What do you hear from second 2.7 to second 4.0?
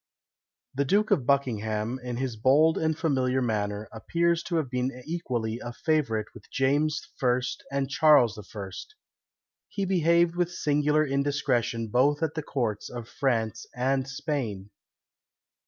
and familiar manner,